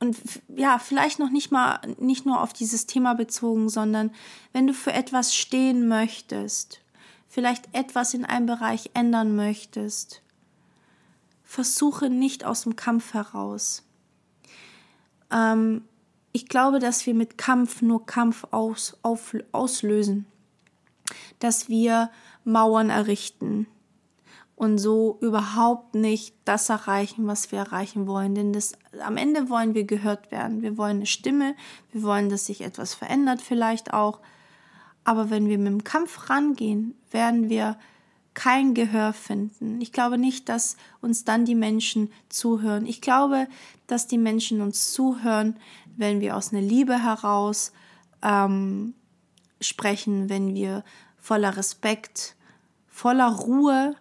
und 0.00 0.16
ja, 0.48 0.78
vielleicht 0.78 1.18
noch 1.18 1.30
nicht 1.30 1.52
mal 1.52 1.78
nicht 1.98 2.24
nur 2.24 2.40
auf 2.40 2.54
dieses 2.54 2.86
Thema 2.86 3.14
bezogen, 3.14 3.68
sondern 3.68 4.10
wenn 4.52 4.66
du 4.66 4.72
für 4.72 4.92
etwas 4.92 5.34
stehen 5.34 5.88
möchtest, 5.88 6.80
vielleicht 7.28 7.68
etwas 7.74 8.14
in 8.14 8.24
einem 8.24 8.46
Bereich 8.46 8.90
ändern 8.94 9.36
möchtest, 9.36 10.22
versuche 11.44 12.08
nicht 12.08 12.44
aus 12.44 12.62
dem 12.62 12.76
Kampf 12.76 13.12
heraus. 13.12 13.82
Ähm, 15.30 15.84
ich 16.32 16.48
glaube, 16.48 16.78
dass 16.78 17.04
wir 17.06 17.14
mit 17.14 17.36
Kampf 17.36 17.82
nur 17.82 18.06
Kampf 18.06 18.46
aus, 18.52 18.96
auf, 19.02 19.36
auslösen, 19.52 20.26
dass 21.40 21.68
wir 21.68 22.10
Mauern 22.44 22.88
errichten, 22.88 23.66
und 24.60 24.76
so 24.76 25.16
überhaupt 25.22 25.94
nicht 25.94 26.34
das 26.44 26.68
erreichen, 26.68 27.26
was 27.26 27.50
wir 27.50 27.60
erreichen 27.60 28.06
wollen. 28.06 28.34
Denn 28.34 28.52
das, 28.52 28.74
am 29.02 29.16
Ende 29.16 29.48
wollen 29.48 29.72
wir 29.72 29.84
gehört 29.84 30.30
werden. 30.30 30.60
Wir 30.60 30.76
wollen 30.76 30.96
eine 30.96 31.06
Stimme, 31.06 31.56
wir 31.92 32.02
wollen, 32.02 32.28
dass 32.28 32.44
sich 32.44 32.60
etwas 32.60 32.92
verändert 32.92 33.40
vielleicht 33.40 33.94
auch. 33.94 34.20
Aber 35.02 35.30
wenn 35.30 35.48
wir 35.48 35.56
mit 35.56 35.68
dem 35.68 35.82
Kampf 35.82 36.28
rangehen, 36.28 36.94
werden 37.10 37.48
wir 37.48 37.78
kein 38.34 38.74
Gehör 38.74 39.14
finden. 39.14 39.80
Ich 39.80 39.92
glaube 39.92 40.18
nicht, 40.18 40.50
dass 40.50 40.76
uns 41.00 41.24
dann 41.24 41.46
die 41.46 41.54
Menschen 41.54 42.12
zuhören. 42.28 42.84
Ich 42.84 43.00
glaube, 43.00 43.48
dass 43.86 44.08
die 44.08 44.18
Menschen 44.18 44.60
uns 44.60 44.92
zuhören, 44.92 45.56
wenn 45.96 46.20
wir 46.20 46.36
aus 46.36 46.52
einer 46.52 46.60
Liebe 46.60 47.02
heraus 47.02 47.72
ähm, 48.20 48.92
sprechen, 49.58 50.28
wenn 50.28 50.54
wir 50.54 50.84
voller 51.16 51.56
Respekt, 51.56 52.36
voller 52.88 53.28
Ruhe 53.28 53.96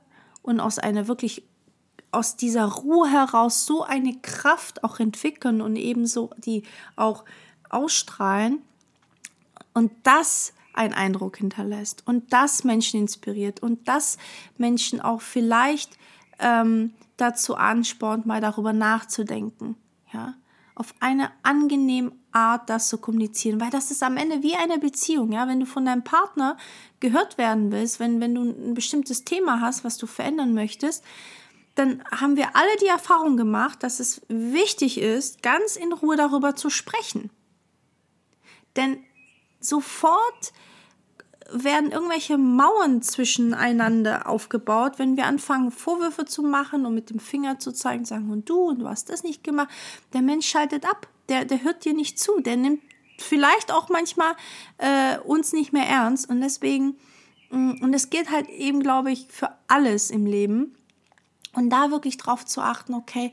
und 0.50 0.60
aus 0.60 0.79
einer 0.79 1.08
wirklich 1.08 1.44
aus 2.12 2.36
dieser 2.36 2.65
Ruhe 2.65 3.10
heraus 3.10 3.65
so 3.65 3.84
eine 3.84 4.18
Kraft 4.22 4.84
auch 4.84 5.00
entwickeln 5.00 5.62
und 5.62 5.75
ebenso 5.75 6.32
die 6.38 6.63
auch 6.96 7.24
ausstrahlen 7.70 8.63
und 9.74 9.91
das 10.03 10.53
einen 10.74 10.96
Eindruck 10.96 11.38
hinterlässt 11.38 12.01
und 12.08 12.34
das 12.34 12.63
Menschen 12.63 13.01
inspiriert 13.01 13.62
und 13.62 13.88
das 13.88 14.18
Menschen 14.58 15.01
auch 15.01 15.22
vielleicht 15.22 15.98
ähm, 16.39 16.94
dazu 17.18 17.56
anspornt, 17.56 18.25
mal 18.25 18.41
darüber 18.41 18.74
nachzudenken, 18.74 19.75
ja, 20.12 20.34
auf 20.74 20.96
eine 21.00 21.32
angenehme 21.44 22.13
Art, 22.31 22.69
das 22.69 22.88
zu 22.88 22.98
kommunizieren, 22.98 23.59
weil 23.59 23.69
das 23.69 23.91
ist 23.91 24.03
am 24.03 24.17
Ende 24.17 24.43
wie 24.43 24.55
eine 24.55 24.77
Beziehung, 24.77 25.31
ja, 25.31 25.48
wenn 25.48 25.59
du 25.59 25.65
von 25.65 25.86
deinem 25.86 26.03
Partner 26.03 26.57
gehört 27.00 27.38
werden 27.38 27.71
willst, 27.71 28.00
wenn, 28.00 28.21
wenn 28.21 28.36
du 28.36 28.43
ein 28.43 28.74
bestimmtes 28.74 29.24
Thema 29.24 29.62
hast, 29.62 29.83
was 29.83 29.98
du 29.98 30.05
verändern 30.05 30.53
möchtest, 30.53 31.03
dann 31.75 32.03
haben 32.12 32.36
wir 32.36 32.55
alle 32.55 32.75
die 32.81 32.88
Erfahrung 32.88 33.38
gemacht, 33.38 33.83
dass 33.83 34.00
es 34.00 34.21
wichtig 34.27 35.00
ist, 35.00 35.41
ganz 35.41 35.75
in 35.75 35.93
Ruhe 35.93 36.17
darüber 36.17 36.55
zu 36.55 36.69
sprechen. 36.69 37.29
Denn 38.75 38.98
sofort 39.59 40.53
werden 41.51 41.91
irgendwelche 41.91 42.38
Mauern 42.38 43.01
zwischeneinander 43.01 44.27
aufgebaut, 44.27 45.00
wenn 45.00 45.17
wir 45.17 45.25
anfangen, 45.25 45.71
Vorwürfe 45.71 46.25
zu 46.25 46.43
machen 46.43 46.86
und 46.86 46.93
mit 46.93 47.09
dem 47.09 47.19
Finger 47.19 47.59
zu 47.59 47.71
zeigen, 47.71 48.05
sagen, 48.05 48.29
und 48.29 48.50
du, 48.50 48.69
und 48.69 48.79
du 48.79 48.88
hast 48.88 49.09
das 49.09 49.24
nicht 49.24 49.43
gemacht. 49.43 49.69
Der 50.13 50.21
Mensch 50.21 50.48
schaltet 50.48 50.86
ab, 50.86 51.07
der, 51.29 51.45
der 51.45 51.63
hört 51.63 51.86
dir 51.86 51.93
nicht 51.93 52.19
zu, 52.19 52.39
der 52.41 52.57
nimmt 52.57 52.81
vielleicht 53.17 53.71
auch 53.71 53.89
manchmal 53.89 54.33
äh, 54.77 55.17
uns 55.19 55.53
nicht 55.53 55.74
mehr 55.74 55.88
ernst. 55.88 56.29
Und 56.29 56.41
deswegen, 56.41 56.98
mm, 57.51 57.81
und 57.81 57.93
es 57.93 58.09
geht 58.09 58.31
halt 58.31 58.50
eben, 58.50 58.81
glaube 58.81 59.12
ich, 59.12 59.27
für 59.29 59.50
alles 59.67 60.09
im 60.09 60.25
Leben. 60.25 60.75
Und 61.53 61.69
da 61.69 61.91
wirklich 61.91 62.17
drauf 62.17 62.45
zu 62.45 62.62
achten, 62.62 62.93
okay, 62.93 63.31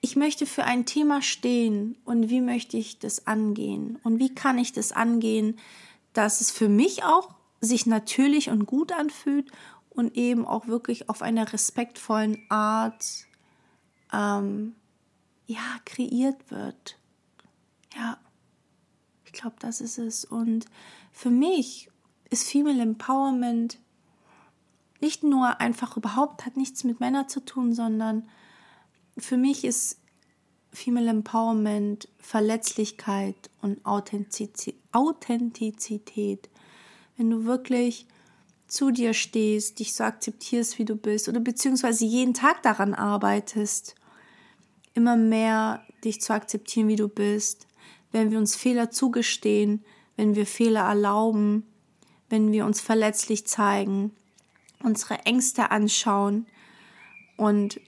ich 0.00 0.16
möchte 0.16 0.46
für 0.46 0.64
ein 0.64 0.86
Thema 0.86 1.20
stehen 1.22 1.96
und 2.04 2.30
wie 2.30 2.40
möchte 2.40 2.76
ich 2.76 2.98
das 2.98 3.26
angehen? 3.26 3.98
Und 4.04 4.18
wie 4.18 4.34
kann 4.34 4.58
ich 4.58 4.72
das 4.72 4.92
angehen, 4.92 5.58
dass 6.12 6.40
es 6.40 6.50
für 6.50 6.68
mich 6.68 7.04
auch 7.04 7.34
sich 7.60 7.86
natürlich 7.86 8.50
und 8.50 8.66
gut 8.66 8.92
anfühlt 8.92 9.50
und 9.90 10.16
eben 10.16 10.46
auch 10.46 10.66
wirklich 10.66 11.08
auf 11.08 11.22
einer 11.22 11.52
respektvollen 11.52 12.38
Art 12.48 13.26
ähm, 14.12 14.76
ja, 15.46 15.80
kreiert 15.84 16.50
wird. 16.50 16.98
Ja 17.96 18.18
glaube, 19.36 19.56
das 19.60 19.80
ist 19.80 19.98
es. 19.98 20.24
Und 20.24 20.66
für 21.12 21.30
mich 21.30 21.88
ist 22.30 22.48
Female 22.48 22.82
Empowerment 22.82 23.78
nicht 25.00 25.22
nur 25.22 25.60
einfach 25.60 25.96
überhaupt, 25.96 26.44
hat 26.46 26.56
nichts 26.56 26.82
mit 26.82 27.00
Männern 27.00 27.28
zu 27.28 27.44
tun, 27.44 27.74
sondern 27.74 28.28
für 29.16 29.36
mich 29.36 29.64
ist 29.64 30.00
Female 30.72 31.10
Empowerment 31.10 32.08
Verletzlichkeit 32.18 33.50
und 33.62 33.84
Authentizität. 33.84 34.80
Wenn 37.16 37.30
du 37.30 37.44
wirklich 37.44 38.06
zu 38.66 38.90
dir 38.90 39.14
stehst, 39.14 39.78
dich 39.78 39.94
so 39.94 40.02
akzeptierst, 40.04 40.78
wie 40.78 40.84
du 40.84 40.96
bist, 40.96 41.28
oder 41.28 41.40
beziehungsweise 41.40 42.04
jeden 42.04 42.34
Tag 42.34 42.62
daran 42.62 42.94
arbeitest, 42.94 43.94
immer 44.92 45.16
mehr 45.16 45.84
dich 46.04 46.20
zu 46.20 46.32
akzeptieren, 46.32 46.88
wie 46.88 46.96
du 46.96 47.08
bist, 47.08 47.65
wenn 48.16 48.30
wir 48.30 48.38
uns 48.38 48.56
Fehler 48.56 48.90
zugestehen, 48.90 49.84
wenn 50.16 50.34
wir 50.36 50.46
Fehler 50.46 50.80
erlauben, 50.80 51.66
wenn 52.30 52.50
wir 52.50 52.64
uns 52.64 52.80
verletzlich 52.80 53.46
zeigen, 53.46 54.10
unsere 54.82 55.26
Ängste 55.26 55.70
anschauen 55.70 56.46
und 57.36 57.78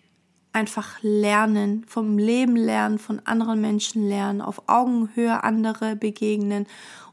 einfach 0.53 0.99
lernen, 1.01 1.83
vom 1.87 2.19
Leben 2.19 2.57
lernen, 2.57 2.99
von 2.99 3.21
anderen 3.25 3.63
Menschen 3.63 4.07
lernen, 4.07 4.43
auf 4.43 4.69
Augenhöhe 4.69 5.45
andere 5.45 5.97
begegnen 5.97 6.67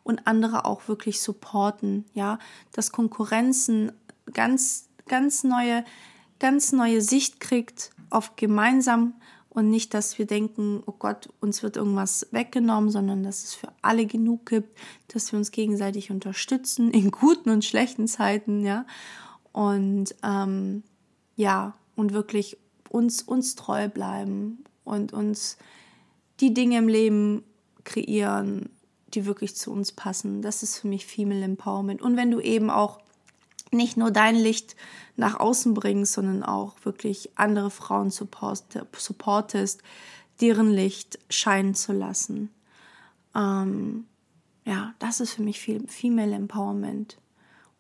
und 0.03 0.27
andere 0.27 0.65
auch 0.65 0.89
wirklich 0.89 1.22
supporten, 1.22 2.03
ja, 2.15 2.38
dass 2.74 2.91
Konkurrenzen 2.91 3.93
ganz, 4.34 4.89
ganz 5.07 5.45
neue, 5.45 5.86
ganz 6.39 6.74
neue 6.74 7.00
Sicht 7.00 7.39
kriegt 7.39 7.91
auf 8.10 8.36
gemeinsam 8.36 9.13
und 9.56 9.70
nicht, 9.70 9.94
dass 9.94 10.20
wir 10.20 10.28
denken, 10.28 10.84
oh 10.86 10.94
Gott, 11.00 11.30
uns 11.40 11.64
wird 11.64 11.78
irgendwas 11.78 12.28
weggenommen, 12.32 12.90
sondern 12.90 13.24
dass 13.24 13.46
es 13.46 13.54
für 13.54 13.70
alle 13.82 14.06
genug 14.06 14.46
gibt, 14.48 14.78
dass 15.08 15.32
wir 15.32 15.40
uns 15.40 15.52
gegenseitig 15.52 16.12
unterstützen 16.12 16.92
in 16.92 17.10
guten 17.10 17.50
und 17.50 17.64
schlechten 17.64 18.08
Zeiten, 18.08 18.66
ja. 18.66 18.86
Und 19.54 20.14
ähm, 20.24 20.84
ja, 21.38 21.74
und 21.96 22.12
wirklich 22.12 22.58
uns, 22.90 23.22
uns 23.22 23.56
treu 23.56 23.88
bleiben 23.88 24.66
und 24.84 25.14
uns 25.14 25.58
die 26.42 26.54
Dinge 26.54 26.78
im 26.78 26.90
Leben 26.90 27.44
kreieren, 27.86 28.70
die 29.14 29.26
wirklich 29.26 29.56
zu 29.56 29.72
uns 29.72 29.94
passen. 29.94 30.42
Das 30.42 30.64
ist 30.64 30.80
für 30.80 30.90
mich 30.90 31.06
Female 31.06 31.46
Empowerment. 31.46 32.02
Und 32.02 32.18
wenn 32.18 32.30
du 32.30 32.42
eben 32.42 32.70
auch 32.70 33.00
nicht 33.75 33.98
nur 33.98 34.12
dein 34.12 34.36
Licht 34.36 34.75
nach 35.15 35.39
außen 35.39 35.74
bringst, 35.74 36.13
sondern 36.13 36.44
auch 36.44 36.74
wirklich 36.84 37.32
andere 37.36 37.72
Frauen 37.72 38.12
supportest, 38.12 39.82
deren 40.41 40.72
Licht 40.72 41.20
scheinen 41.29 41.75
zu 41.75 41.94
lassen. 41.94 42.50
Ähm, 43.36 44.05
ja, 44.65 44.94
das 45.00 45.20
ist 45.20 45.34
für 45.34 45.44
mich 45.44 45.62
Female 45.62 46.34
Empowerment. 46.34 47.17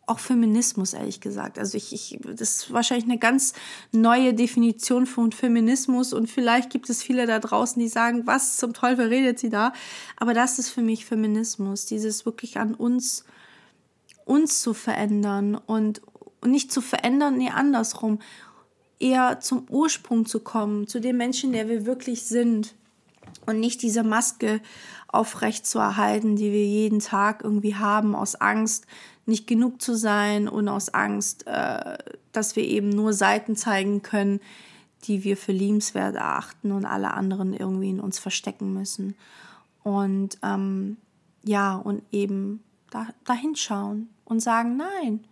auch 0.07 0.19
Feminismus, 0.19 0.93
ehrlich 0.93 1.19
gesagt. 1.19 1.57
Also 1.57 1.77
ich, 1.77 1.91
ich, 1.91 2.19
das 2.23 2.41
ist 2.41 2.73
wahrscheinlich 2.73 3.09
eine 3.09 3.17
ganz 3.17 3.53
neue 3.91 4.33
Definition 4.35 5.07
von 5.07 5.31
Feminismus 5.31 6.13
und 6.13 6.29
vielleicht 6.29 6.69
gibt 6.69 6.89
es 6.89 7.01
viele 7.01 7.25
da 7.25 7.39
draußen, 7.39 7.81
die 7.81 7.87
sagen, 7.87 8.27
was 8.27 8.57
zum 8.57 8.73
Teufel 8.73 9.07
redet 9.07 9.39
sie 9.39 9.49
da? 9.49 9.73
Aber 10.17 10.35
das 10.35 10.59
ist 10.59 10.69
für 10.69 10.83
mich 10.83 11.05
Feminismus, 11.05 11.85
dieses 11.87 12.25
wirklich 12.25 12.57
an 12.59 12.75
uns, 12.75 13.25
uns 14.25 14.61
zu 14.61 14.73
verändern 14.73 15.55
und, 15.55 16.01
nicht 16.43 16.71
zu 16.71 16.81
verändern, 16.81 17.37
nee, 17.37 17.49
andersrum, 17.49 18.19
eher 18.99 19.39
zum 19.39 19.65
Ursprung 19.69 20.25
zu 20.25 20.39
kommen, 20.39 20.87
zu 20.87 20.99
dem 20.99 21.17
Menschen, 21.17 21.51
der 21.51 21.67
wir 21.67 21.85
wirklich 21.85 22.23
sind. 22.23 22.75
Und 23.45 23.59
nicht 23.59 23.81
diese 23.81 24.03
Maske 24.03 24.61
aufrecht 25.07 25.65
zu 25.65 25.79
erhalten, 25.79 26.35
die 26.35 26.51
wir 26.51 26.65
jeden 26.65 26.99
Tag 26.99 27.43
irgendwie 27.43 27.75
haben, 27.75 28.15
aus 28.15 28.35
Angst, 28.35 28.85
nicht 29.25 29.47
genug 29.47 29.81
zu 29.81 29.95
sein 29.95 30.47
und 30.47 30.67
aus 30.67 30.93
Angst, 30.93 31.45
äh, 31.47 31.97
dass 32.31 32.55
wir 32.55 32.63
eben 32.63 32.89
nur 32.89 33.13
Seiten 33.13 33.55
zeigen 33.55 34.01
können, 34.01 34.39
die 35.03 35.23
wir 35.23 35.37
für 35.37 35.51
liebenswert 35.51 36.15
erachten 36.15 36.71
und 36.71 36.85
alle 36.85 37.13
anderen 37.13 37.53
irgendwie 37.53 37.89
in 37.89 37.99
uns 37.99 38.19
verstecken 38.19 38.73
müssen. 38.73 39.15
Und 39.83 40.37
ähm, 40.43 40.97
ja, 41.43 41.75
und 41.75 42.03
eben 42.11 42.63
da, 42.89 43.07
dahin 43.23 43.55
schauen 43.55 44.09
und 44.25 44.41
sagen, 44.41 44.77
nein, 44.77 45.25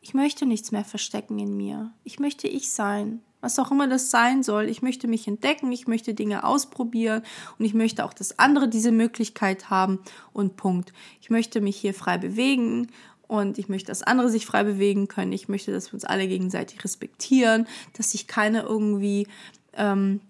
ich 0.00 0.14
möchte 0.14 0.46
nichts 0.46 0.70
mehr 0.70 0.84
verstecken 0.84 1.38
in 1.38 1.56
mir. 1.56 1.92
Ich 2.04 2.18
möchte 2.18 2.46
ich 2.46 2.70
sein 2.70 3.22
was 3.46 3.58
auch 3.60 3.70
immer 3.70 3.86
das 3.86 4.10
sein 4.10 4.42
soll. 4.42 4.68
Ich 4.68 4.82
möchte 4.82 5.06
mich 5.06 5.28
entdecken, 5.28 5.70
ich 5.70 5.86
möchte 5.86 6.14
Dinge 6.14 6.42
ausprobieren 6.42 7.22
und 7.58 7.64
ich 7.64 7.74
möchte 7.74 8.04
auch, 8.04 8.12
dass 8.12 8.38
andere 8.40 8.68
diese 8.68 8.90
Möglichkeit 8.90 9.70
haben 9.70 10.00
und 10.32 10.56
Punkt. 10.56 10.92
Ich 11.20 11.30
möchte 11.30 11.60
mich 11.60 11.76
hier 11.76 11.94
frei 11.94 12.18
bewegen 12.18 12.88
und 13.28 13.58
ich 13.58 13.68
möchte, 13.68 13.88
dass 13.88 14.02
andere 14.02 14.30
sich 14.30 14.46
frei 14.46 14.64
bewegen 14.64 15.06
können. 15.06 15.32
Ich 15.32 15.48
möchte, 15.48 15.70
dass 15.70 15.90
wir 15.90 15.94
uns 15.94 16.04
alle 16.04 16.26
gegenseitig 16.26 16.82
respektieren, 16.82 17.68
dass 17.92 18.10
sich 18.10 18.26
keiner 18.26 18.64
irgendwie 18.64 19.28
ähm, 19.74 20.20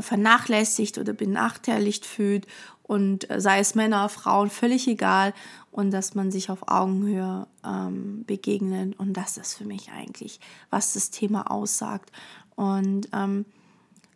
vernachlässigt 0.00 0.98
oder 0.98 1.12
benachteiligt 1.12 2.04
fühlt 2.04 2.46
und 2.82 3.30
äh, 3.30 3.40
sei 3.40 3.60
es 3.60 3.74
Männer, 3.74 4.08
Frauen, 4.08 4.50
völlig 4.50 4.86
egal 4.88 5.34
und 5.76 5.90
dass 5.90 6.14
man 6.14 6.30
sich 6.30 6.48
auf 6.48 6.68
Augenhöhe 6.68 7.46
ähm, 7.62 8.24
begegnet. 8.26 8.98
Und 8.98 9.12
das 9.12 9.36
ist 9.36 9.52
für 9.52 9.66
mich 9.66 9.90
eigentlich, 9.92 10.40
was 10.70 10.94
das 10.94 11.10
Thema 11.10 11.50
aussagt. 11.50 12.10
Und 12.54 13.10
ähm, 13.12 13.44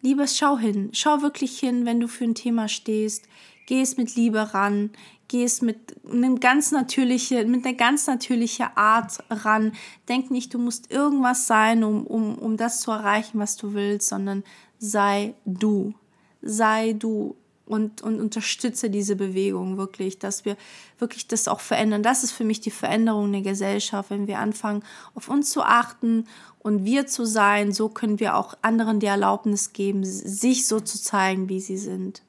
liebes, 0.01 0.39
schau 0.39 0.57
hin, 0.57 0.89
schau 0.95 1.21
wirklich 1.21 1.59
hin, 1.59 1.85
wenn 1.85 2.01
du 2.01 2.09
für 2.09 2.25
ein 2.25 2.35
Thema 2.35 2.67
stehst, 2.67 3.27
geh 3.67 3.83
es 3.83 3.99
mit 3.99 4.17
Liebe 4.17 4.55
ran, 4.55 4.89
geh 5.29 5.45
es 5.45 5.61
mit 5.61 5.97
einem 6.11 6.41
ganz 6.41 6.73
natürliche, 6.73 7.45
mit 7.45 7.67
einer 7.67 7.77
ganz 7.77 8.07
natürlichen 8.07 8.69
Art 8.75 9.23
ran. 9.29 9.73
Denk 10.09 10.31
nicht, 10.31 10.55
du 10.55 10.59
musst 10.59 10.91
irgendwas 10.91 11.47
sein, 11.47 11.85
um, 11.85 12.07
um, 12.07 12.39
um 12.39 12.57
das 12.57 12.81
zu 12.81 12.91
erreichen, 12.91 13.39
was 13.39 13.59
du 13.59 13.75
willst, 13.75 14.09
sondern 14.09 14.45
sei 14.79 15.35
du. 15.45 15.93
Sei 16.41 16.95
du 16.95 17.37
und, 17.71 18.03
und 18.03 18.21
unterstütze 18.21 18.91
diese 18.91 19.15
Bewegung 19.15 19.77
wirklich, 19.77 20.19
dass 20.19 20.45
wir 20.45 20.57
wirklich 20.99 21.29
das 21.29 21.47
auch 21.47 21.61
verändern. 21.61 22.03
Das 22.03 22.25
ist 22.25 22.33
für 22.33 22.43
mich 22.45 22.61
die 22.61 22.73
Veränderung 22.73 23.31
der 23.31 23.43
Gesellschaft, 23.43 24.11
wenn 24.11 24.27
wir 24.27 24.41
anfangen, 24.41 24.83
auf 25.15 25.29
uns 25.29 25.51
zu 25.51 25.63
achten 25.63 26.27
und 26.59 26.85
wir 26.85 27.07
zu 27.07 27.25
sein, 27.25 27.73
so 27.73 27.89
können 27.89 28.19
wir 28.19 28.37
auch 28.37 28.55
anderen 28.61 28.99
die 28.99 29.07
Erlaubnis 29.07 29.73
geben, 29.73 30.05
sich 30.05 30.67
so 30.67 30.81
zu 30.81 31.01
zeigen, 31.01 31.49
wie 31.49 31.61
sie 31.61 31.79
sind. 31.79 32.23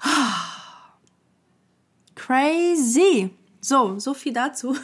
Crazy. 2.14 3.30
So, 3.60 3.98
so 3.98 4.14
viel 4.14 4.32
dazu. 4.32 4.76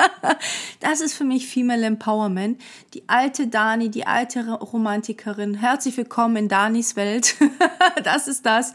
das 0.82 1.00
ist 1.00 1.14
für 1.14 1.24
mich 1.24 1.46
Female 1.46 1.86
Empowerment. 1.86 2.60
Die 2.94 3.08
alte 3.08 3.46
Dani, 3.46 3.88
die 3.88 4.06
alte 4.06 4.50
Romantikerin. 4.50 5.54
Herzlich 5.54 5.96
willkommen 5.96 6.36
in 6.36 6.48
Danis 6.48 6.96
Welt. 6.96 7.36
das 8.04 8.26
ist 8.26 8.44
das. 8.44 8.74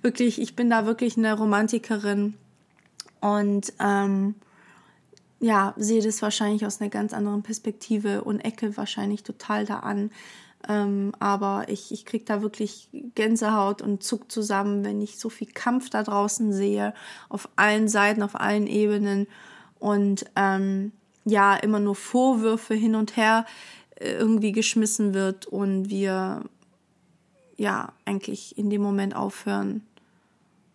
Wirklich, 0.00 0.40
ich 0.40 0.54
bin 0.54 0.70
da 0.70 0.86
wirklich 0.86 1.16
eine 1.16 1.36
Romantikerin. 1.36 2.34
Und 3.20 3.72
ähm, 3.80 4.36
ja, 5.40 5.74
sehe 5.76 6.02
das 6.02 6.22
wahrscheinlich 6.22 6.64
aus 6.64 6.80
einer 6.80 6.90
ganz 6.90 7.12
anderen 7.12 7.42
Perspektive 7.42 8.22
und 8.22 8.40
ecke 8.40 8.76
wahrscheinlich 8.76 9.24
total 9.24 9.66
da 9.66 9.80
an. 9.80 10.12
Ähm, 10.68 11.12
aber 11.18 11.64
ich, 11.68 11.90
ich 11.90 12.04
kriege 12.04 12.24
da 12.24 12.42
wirklich 12.42 12.88
Gänsehaut 13.14 13.82
und 13.82 14.04
Zuck 14.04 14.30
zusammen, 14.30 14.84
wenn 14.84 15.00
ich 15.00 15.18
so 15.18 15.28
viel 15.30 15.48
Kampf 15.48 15.90
da 15.90 16.04
draußen 16.04 16.52
sehe, 16.52 16.94
auf 17.28 17.48
allen 17.56 17.88
Seiten, 17.88 18.22
auf 18.22 18.38
allen 18.38 18.66
Ebenen 18.68 19.26
und 19.78 20.26
ähm, 20.36 20.92
ja, 21.24 21.56
immer 21.56 21.80
nur 21.80 21.94
Vorwürfe 21.94 22.74
hin 22.74 22.94
und 22.94 23.16
her 23.16 23.46
äh, 23.96 24.12
irgendwie 24.12 24.52
geschmissen 24.52 25.14
wird 25.14 25.46
und 25.46 25.90
wir 25.90 26.44
ja 27.56 27.92
eigentlich 28.04 28.56
in 28.56 28.70
dem 28.70 28.82
Moment 28.82 29.14
aufhören, 29.14 29.86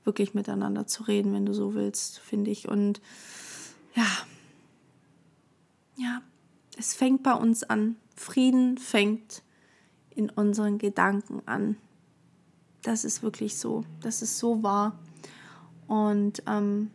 wirklich 0.03 0.35
miteinander 0.35 0.85
zu 0.85 1.03
reden, 1.03 1.33
wenn 1.33 1.45
du 1.45 1.53
so 1.53 1.73
willst, 1.73 2.19
finde 2.19 2.51
ich. 2.51 2.67
Und 2.67 3.01
ja, 3.95 4.05
ja, 5.97 6.21
es 6.77 6.93
fängt 6.93 7.23
bei 7.23 7.33
uns 7.33 7.63
an. 7.63 7.95
Frieden 8.15 8.77
fängt 8.77 9.41
in 10.11 10.29
unseren 10.29 10.77
Gedanken 10.77 11.41
an. 11.47 11.77
Das 12.83 13.03
ist 13.03 13.23
wirklich 13.23 13.57
so. 13.57 13.83
Das 14.01 14.21
ist 14.21 14.37
so 14.37 14.61
wahr. 14.61 14.99
Und 15.87 16.43
ähm, 16.45 16.91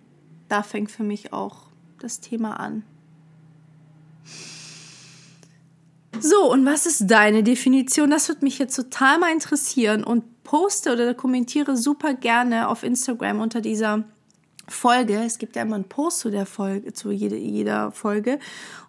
da 0.48 0.62
fängt 0.62 0.90
für 0.90 1.02
mich 1.02 1.32
auch 1.32 1.66
das 1.98 2.20
Thema 2.20 2.60
an. 2.60 2.84
So, 6.20 6.50
und 6.50 6.66
was 6.66 6.86
ist 6.86 7.06
deine 7.10 7.42
Definition? 7.42 8.10
Das 8.10 8.28
würde 8.28 8.44
mich 8.44 8.58
jetzt 8.58 8.76
total 8.76 9.18
mal 9.18 9.32
interessieren 9.32 10.04
und 10.04 10.42
poste 10.44 10.92
oder 10.92 11.14
kommentiere 11.14 11.76
super 11.76 12.14
gerne 12.14 12.68
auf 12.68 12.82
Instagram 12.82 13.40
unter 13.40 13.60
dieser 13.60 14.04
Folge. 14.68 15.22
Es 15.24 15.38
gibt 15.38 15.56
ja 15.56 15.62
immer 15.62 15.76
einen 15.76 15.88
Post 15.88 16.20
zu 16.20 16.30
der 16.30 16.46
Folge, 16.46 16.92
zu 16.92 17.10
jeder, 17.10 17.36
jeder 17.36 17.90
Folge. 17.92 18.38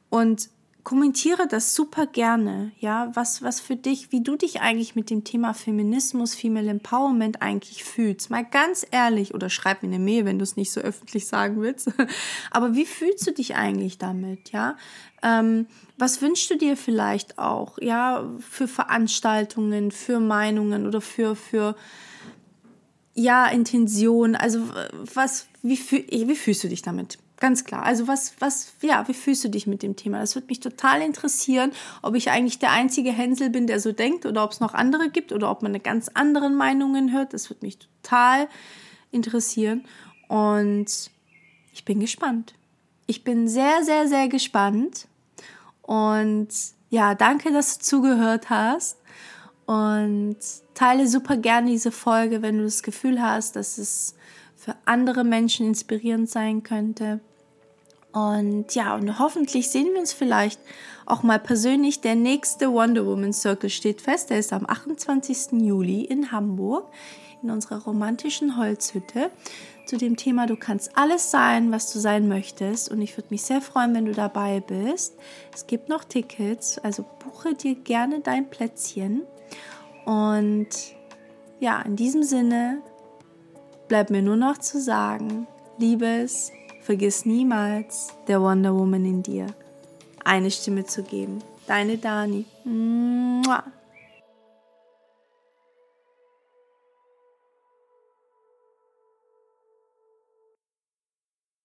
Und 0.09 0.49
kommentiere 0.83 1.47
das 1.47 1.75
super 1.75 2.07
gerne, 2.07 2.71
ja, 2.79 3.11
was, 3.13 3.41
was 3.41 3.59
für 3.59 3.75
dich, 3.75 4.11
wie 4.11 4.21
du 4.21 4.35
dich 4.35 4.61
eigentlich 4.61 4.95
mit 4.95 5.09
dem 5.09 5.23
Thema 5.23 5.53
Feminismus, 5.53 6.33
Female 6.33 6.69
Empowerment 6.69 7.41
eigentlich 7.41 7.83
fühlst. 7.83 8.29
Mal 8.29 8.45
ganz 8.45 8.85
ehrlich, 8.89 9.33
oder 9.33 9.49
schreib 9.49 9.83
mir 9.83 9.89
eine 9.89 9.99
Mail, 9.99 10.25
wenn 10.25 10.39
du 10.39 10.43
es 10.43 10.55
nicht 10.55 10.71
so 10.71 10.81
öffentlich 10.81 11.27
sagen 11.27 11.61
willst. 11.61 11.91
Aber 12.51 12.75
wie 12.75 12.85
fühlst 12.85 13.25
du 13.27 13.31
dich 13.31 13.55
eigentlich 13.55 13.97
damit, 13.97 14.51
ja? 14.51 14.77
Ähm, 15.23 15.67
was 15.97 16.21
wünschst 16.21 16.49
du 16.49 16.57
dir 16.57 16.75
vielleicht 16.75 17.37
auch, 17.37 17.77
ja, 17.79 18.25
für 18.39 18.67
Veranstaltungen, 18.67 19.91
für 19.91 20.19
Meinungen 20.19 20.87
oder 20.87 21.01
für, 21.01 21.35
für, 21.35 21.75
ja, 23.13 23.45
Intention? 23.47 24.35
Also, 24.35 24.61
was, 25.13 25.47
wie, 25.61 25.77
fühl, 25.77 26.05
wie 26.09 26.35
fühlst 26.35 26.63
du 26.63 26.69
dich 26.69 26.81
damit? 26.81 27.19
Ganz 27.41 27.63
klar. 27.63 27.81
Also 27.81 28.07
was, 28.07 28.35
was, 28.37 28.71
ja, 28.83 29.07
wie 29.07 29.15
fühlst 29.15 29.43
du 29.43 29.49
dich 29.49 29.65
mit 29.65 29.81
dem 29.81 29.95
Thema? 29.95 30.19
Das 30.19 30.35
würde 30.35 30.45
mich 30.45 30.59
total 30.59 31.01
interessieren, 31.01 31.71
ob 32.03 32.13
ich 32.13 32.29
eigentlich 32.29 32.59
der 32.59 32.69
einzige 32.69 33.11
Hänsel 33.11 33.49
bin, 33.49 33.65
der 33.65 33.79
so 33.79 33.93
denkt 33.93 34.27
oder 34.27 34.43
ob 34.43 34.51
es 34.51 34.59
noch 34.59 34.75
andere 34.75 35.09
gibt 35.09 35.31
oder 35.31 35.49
ob 35.49 35.63
man 35.63 35.71
eine 35.71 35.79
ganz 35.79 36.07
anderen 36.13 36.53
Meinungen 36.53 37.11
hört. 37.11 37.33
Das 37.33 37.49
würde 37.49 37.65
mich 37.65 37.79
total 37.79 38.47
interessieren. 39.09 39.85
Und 40.27 41.09
ich 41.73 41.83
bin 41.83 41.99
gespannt. 41.99 42.53
Ich 43.07 43.23
bin 43.23 43.47
sehr, 43.47 43.83
sehr, 43.83 44.07
sehr 44.07 44.27
gespannt. 44.27 45.07
Und 45.81 46.49
ja, 46.91 47.15
danke, 47.15 47.51
dass 47.51 47.79
du 47.79 47.83
zugehört 47.83 48.51
hast. 48.51 48.99
Und 49.65 50.37
teile 50.75 51.07
super 51.07 51.37
gerne 51.37 51.71
diese 51.71 51.91
Folge, 51.91 52.43
wenn 52.43 52.59
du 52.59 52.65
das 52.65 52.83
Gefühl 52.83 53.19
hast, 53.19 53.55
dass 53.55 53.79
es 53.79 54.13
für 54.55 54.75
andere 54.85 55.23
Menschen 55.23 55.65
inspirierend 55.65 56.29
sein 56.29 56.61
könnte. 56.61 57.19
Und 58.13 58.75
ja, 58.75 58.95
und 58.95 59.19
hoffentlich 59.19 59.69
sehen 59.69 59.89
wir 59.93 59.99
uns 59.99 60.13
vielleicht 60.13 60.59
auch 61.05 61.23
mal 61.23 61.39
persönlich. 61.39 62.01
Der 62.01 62.15
nächste 62.15 62.71
Wonder 62.71 63.05
Woman 63.05 63.33
Circle 63.33 63.69
steht 63.69 64.01
fest. 64.01 64.29
Der 64.29 64.39
ist 64.39 64.53
am 64.53 64.65
28. 64.67 65.61
Juli 65.61 66.01
in 66.01 66.31
Hamburg 66.31 66.91
in 67.41 67.49
unserer 67.49 67.83
romantischen 67.83 68.57
Holzhütte 68.57 69.31
zu 69.85 69.97
dem 69.97 70.15
Thema 70.15 70.45
Du 70.45 70.55
kannst 70.55 70.95
alles 70.95 71.31
sein, 71.31 71.71
was 71.71 71.91
du 71.91 71.99
sein 71.99 72.27
möchtest. 72.27 72.91
Und 72.91 73.01
ich 73.01 73.17
würde 73.17 73.29
mich 73.31 73.41
sehr 73.41 73.61
freuen, 73.61 73.93
wenn 73.93 74.05
du 74.05 74.13
dabei 74.13 74.59
bist. 74.59 75.15
Es 75.53 75.67
gibt 75.67 75.89
noch 75.89 76.03
Tickets, 76.03 76.77
also 76.77 77.05
buche 77.19 77.55
dir 77.55 77.75
gerne 77.75 78.21
dein 78.21 78.49
Plätzchen. 78.49 79.23
Und 80.05 80.69
ja, 81.59 81.81
in 81.81 81.95
diesem 81.95 82.23
Sinne 82.23 82.81
bleibt 83.87 84.09
mir 84.09 84.21
nur 84.21 84.37
noch 84.37 84.57
zu 84.57 84.79
sagen, 84.79 85.47
Liebes, 85.77 86.51
Vergiss 86.81 87.25
niemals, 87.25 88.13
der 88.27 88.41
Wonder 88.41 88.73
Woman 88.73 89.05
in 89.05 89.23
dir 89.23 89.47
eine 90.23 90.51
Stimme 90.51 90.85
zu 90.85 91.03
geben. 91.03 91.43
Deine 91.67 91.97
Dani. 91.97 92.45
Mua. 92.63 93.63